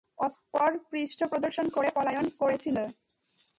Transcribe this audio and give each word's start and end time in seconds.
অতঃপর 0.17 0.71
পৃষ্ঠপ্রদর্শন 0.89 1.65
করে 1.69 1.89
পলায়ন 1.95 2.25
করেছিলে। 2.39 2.83